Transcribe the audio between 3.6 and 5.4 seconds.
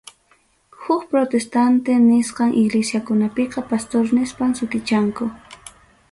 pastor nispan sutichanku.